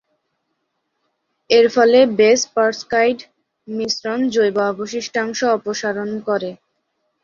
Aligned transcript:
এর 1.49 1.65
ফলে 1.75 1.99
বেস-পারক্সাইড 2.19 3.19
মিশ্রণ 3.67 4.19
জৈব 4.33 4.57
অবশিষ্টাংশ 4.71 5.39
অপসারণ 5.57 6.09
করে। 6.27 6.51